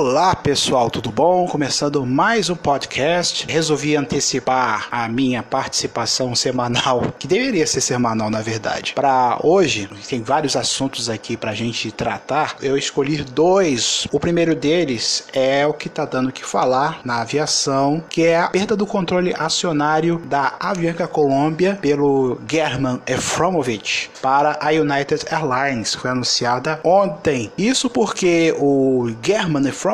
[0.00, 1.48] Olá pessoal, tudo bom?
[1.48, 3.44] Começando mais um podcast.
[3.48, 8.92] Resolvi antecipar a minha participação semanal, que deveria ser semanal na verdade.
[8.94, 12.54] Para hoje, tem vários assuntos aqui para a gente tratar.
[12.62, 14.06] Eu escolhi dois.
[14.12, 18.50] O primeiro deles é o que está dando que falar na aviação, que é a
[18.50, 26.02] perda do controle acionário da Avianca Colômbia pelo German Efromovich para a United Airlines, que
[26.02, 27.50] foi anunciada ontem.
[27.58, 29.87] Isso porque o German Efromovich,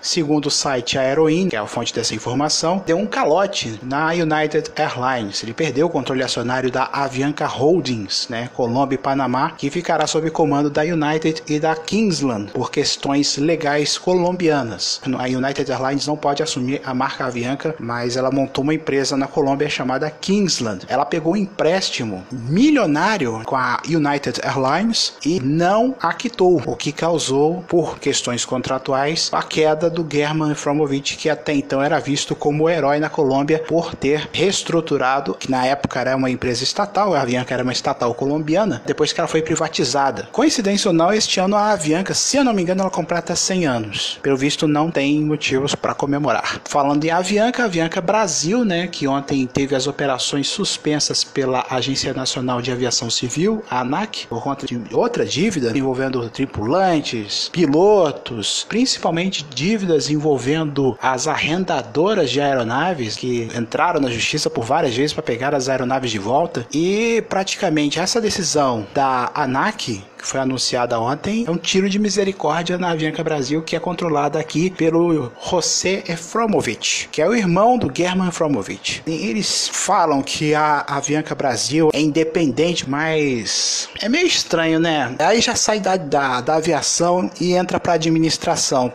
[0.00, 4.70] segundo o site Aeroin, que é a fonte dessa informação, deu um calote na United
[4.76, 5.42] Airlines.
[5.42, 10.30] Ele perdeu o controle acionário da Avianca Holdings, né, Colômbia e Panamá, que ficará sob
[10.30, 15.00] comando da United e da Kingsland por questões legais colombianas.
[15.18, 19.26] A United Airlines não pode assumir a marca Avianca, mas ela montou uma empresa na
[19.26, 20.84] Colômbia chamada Kingsland.
[20.88, 26.92] Ela pegou um empréstimo milionário com a United Airlines e não a quitou, o que
[26.92, 32.68] causou, por questões contratuais, a queda do German Efromovich, que até então era visto como
[32.68, 37.52] herói na Colômbia por ter reestruturado, que na época era uma empresa estatal, a Avianca
[37.52, 40.28] era uma estatal colombiana, depois que ela foi privatizada.
[40.32, 43.66] Coincidência ou não, este ano a Avianca, se eu não me engano, ela completa 100
[43.66, 44.18] anos.
[44.22, 46.60] Pelo visto, não tem motivos para comemorar.
[46.64, 52.62] Falando em Avianca, Avianca Brasil, né, que ontem teve as operações suspensas pela Agência Nacional
[52.62, 59.46] de Aviação Civil, a ANAC, por conta de outra dívida envolvendo tripulantes, pilotos, principalmente principalmente
[59.54, 65.54] dívidas envolvendo as arrendadoras de aeronaves que entraram na justiça por várias vezes para pegar
[65.54, 71.50] as aeronaves de volta e praticamente essa decisão da ANAC que foi anunciada ontem, é
[71.50, 77.20] um tiro de misericórdia na Avianca Brasil, que é controlada aqui pelo José Efromovich, que
[77.20, 79.02] é o irmão do German Efromovich.
[79.06, 85.14] E eles falam que a Avianca Brasil é independente, mas é meio estranho, né?
[85.18, 88.88] Aí já sai da, da, da aviação e entra para administração,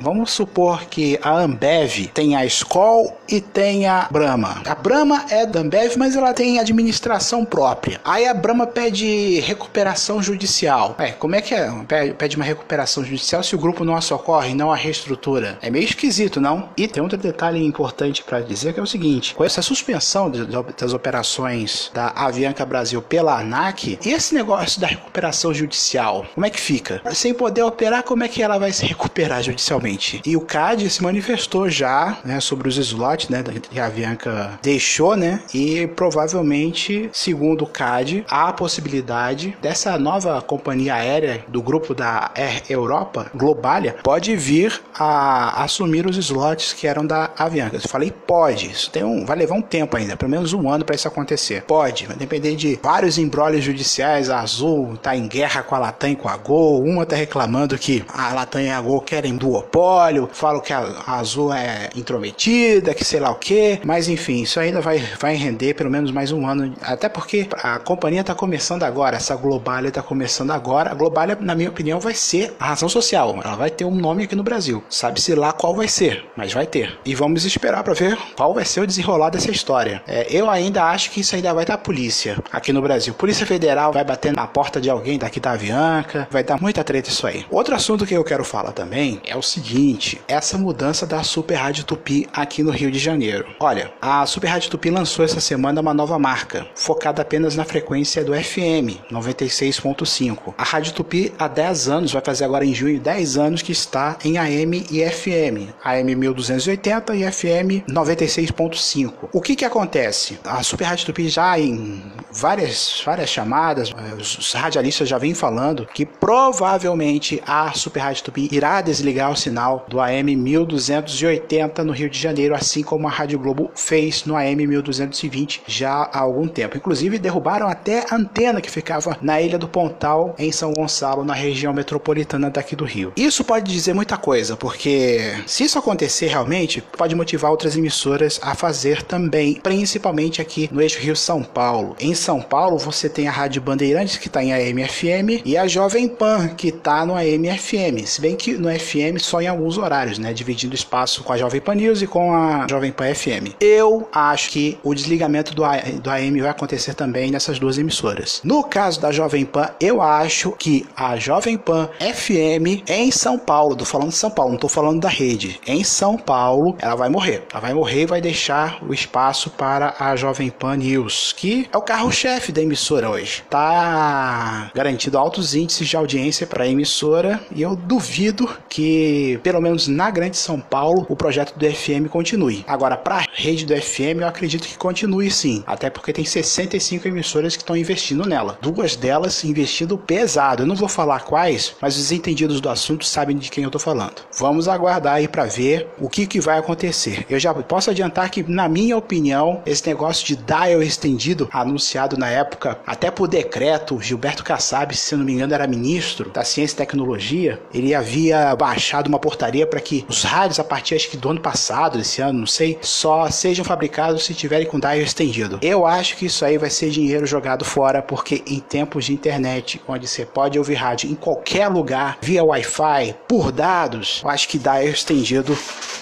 [0.00, 4.62] vamos supor que a Ambev tem a Skol e tem a Brahma.
[4.66, 8.00] A Brahma é da Ambev, mas ela tem administração própria.
[8.04, 10.34] Aí a Brahma pede recuperação judicial
[10.64, 10.94] judicial.
[10.98, 11.70] É, como é que é?
[12.16, 15.58] Pede uma recuperação judicial se o grupo não a socorre, não a reestrutura.
[15.62, 16.68] É meio esquisito, não?
[16.76, 20.92] E tem outro detalhe importante para dizer que é o seguinte: com essa suspensão das
[20.92, 26.60] operações da Avianca Brasil pela ANAC, e esse negócio da recuperação judicial, como é que
[26.60, 27.00] fica?
[27.12, 30.20] Sem poder operar, como é que ela vai se recuperar judicialmente?
[30.24, 35.16] E o CAD se manifestou já né, sobre os slots né, que a Avianca deixou,
[35.16, 35.40] né?
[35.52, 42.30] E provavelmente, segundo o CAD, há a possibilidade dessa nova companhia aérea do grupo da
[42.34, 47.76] Air Europa, Globalia, pode vir a assumir os slots que eram da Avianca.
[47.76, 50.84] Eu falei pode, isso tem um, vai levar um tempo ainda, pelo menos um ano
[50.84, 51.62] para isso acontecer.
[51.62, 54.30] Pode, vai depender de vários embrólios judiciais.
[54.30, 56.82] A Azul tá em guerra com a Latam e com a Gol.
[56.84, 61.52] Uma tá reclamando que a Latam e a Gol querem duopólio, falam que a, Azul
[61.52, 63.80] é intrometida, que sei lá o que.
[63.84, 66.74] Mas enfim, isso ainda vai, vai render pelo menos mais um ano.
[66.82, 70.90] Até porque a companhia tá começando agora, essa Globalia tá começando começando agora.
[70.90, 73.38] A Globalia, na minha opinião, vai ser a razão social.
[73.44, 74.82] Ela vai ter um nome aqui no Brasil.
[74.88, 76.98] Sabe-se lá qual vai ser, mas vai ter.
[77.04, 80.02] E vamos esperar para ver qual vai ser o desenrolar dessa história.
[80.06, 83.14] É, eu ainda acho que isso ainda vai dar polícia aqui no Brasil.
[83.14, 86.28] Polícia Federal vai bater na porta de alguém daqui da Avianca.
[86.30, 87.44] Vai dar muita treta isso aí.
[87.50, 91.84] Outro assunto que eu quero falar também é o seguinte: essa mudança da Super Rádio
[91.84, 93.46] Tupi aqui no Rio de Janeiro.
[93.60, 98.24] Olha, a Super Rádio Tupi lançou essa semana uma nova marca, focada apenas na frequência
[98.24, 103.36] do FM 96.5 a Rádio Tupi há 10 anos, vai fazer agora em junho 10
[103.36, 105.72] anos que está em AM e FM.
[105.82, 109.12] AM 1280 e FM 96.5.
[109.32, 110.38] O que que acontece?
[110.44, 112.02] A Super Rádio Tupi já em
[112.32, 118.48] várias, várias chamadas, eh, os radialistas já vêm falando que provavelmente a Super Rádio Tupi
[118.50, 123.38] irá desligar o sinal do AM 1280 no Rio de Janeiro, assim como a Rádio
[123.38, 126.76] Globo fez no AM 1220 já há algum tempo.
[126.76, 131.34] Inclusive derrubaram até a antena que ficava na Ilha do Pontal em São Gonçalo, na
[131.34, 133.12] região metropolitana daqui do Rio.
[133.16, 138.54] Isso pode dizer muita coisa, porque se isso acontecer realmente, pode motivar outras emissoras a
[138.54, 141.96] fazer também, principalmente aqui no eixo Rio-São Paulo.
[142.00, 146.08] Em São Paulo, você tem a Rádio Bandeirantes, que está em AM/FM, e a Jovem
[146.08, 148.06] Pan, que está no AM/FM.
[148.06, 150.32] Se bem que no FM só em alguns horários, né?
[150.32, 153.54] Dividindo espaço com a Jovem Pan News e com a Jovem Pan FM.
[153.60, 158.40] Eu acho que o desligamento do, AM vai acontecer também nessas duas emissoras.
[158.44, 163.76] No caso da Jovem Pan, eu acho que a Jovem Pan FM em São Paulo,
[163.76, 167.08] tô falando de São Paulo, não tô falando da rede, em São Paulo, ela vai
[167.08, 167.42] morrer.
[167.50, 171.76] Ela vai morrer e vai deixar o espaço para a Jovem Pan News, que é
[171.76, 173.42] o carro-chefe da emissora hoje.
[173.50, 179.62] Tá garantido altos índices de audiência para a emissora e eu duvido que que, pelo
[179.62, 182.62] menos na Grande São Paulo, o projeto do FM continue.
[182.68, 187.08] Agora, para a rede do FM, eu acredito que continue sim, até porque tem 65
[187.08, 188.58] emissoras que estão investindo nela.
[188.60, 190.64] Duas delas investindo pesado.
[190.64, 193.80] Eu não vou falar quais, mas os entendidos do assunto sabem de quem eu estou
[193.80, 194.22] falando.
[194.38, 197.24] Vamos aguardar aí para ver o que, que vai acontecer.
[197.30, 202.28] Eu já posso adiantar que, na minha opinião, esse negócio de dial estendido, anunciado na
[202.28, 206.78] época, até por decreto, Gilberto Kassab, se não me engano, era ministro da Ciência e
[206.78, 211.30] Tecnologia, ele havia baixado uma portaria para que os rádios, a partir acho que do
[211.30, 215.60] ano passado, desse ano, não sei, só sejam fabricados se tiverem com dial estendido.
[215.62, 219.80] Eu acho que isso aí vai ser dinheiro jogado fora, porque em tempos de internet,
[219.86, 224.58] onde você pode ouvir rádio em qualquer lugar, via Wi-Fi, por dados, eu acho que
[224.58, 225.56] dial estendido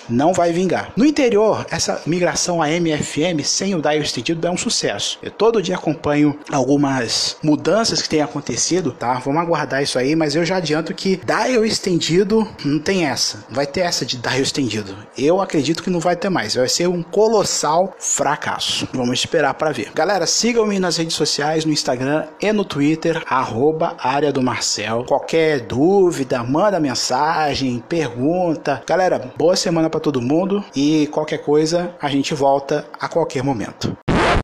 [0.08, 0.92] não vai vingar.
[0.96, 5.19] No interior, essa migração a MFM sem o dial estendido é um sucesso.
[5.22, 9.14] Eu todo dia acompanho algumas mudanças que têm acontecido, tá?
[9.14, 13.44] Vamos aguardar isso aí, mas eu já adianto que dial estendido não tem essa.
[13.49, 14.97] Não vai ter essa de dial estendido.
[15.17, 16.55] Eu acredito que não vai ter mais.
[16.55, 18.88] Vai ser um colossal fracasso.
[18.93, 19.91] Vamos esperar para ver.
[19.94, 25.05] Galera, sigam-me nas redes sociais, no Instagram e no Twitter, arroba área do Marcel.
[25.06, 28.82] Qualquer dúvida, manda mensagem, pergunta.
[28.87, 33.97] Galera, boa semana para todo mundo e qualquer coisa a gente volta a qualquer momento.